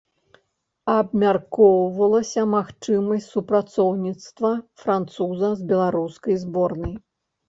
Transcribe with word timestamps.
Абмяркоўвалася 0.93 2.45
магчымасць 2.53 3.27
супрацоўніцтва 3.33 4.51
француза 4.85 5.51
з 5.61 5.69
беларускай 5.73 6.39
зборнай. 6.45 6.97